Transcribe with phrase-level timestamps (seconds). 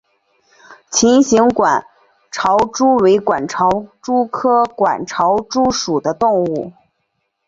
[0.89, 1.85] 琴形管
[2.31, 6.73] 巢蛛为管巢蛛科管巢蛛属的动物。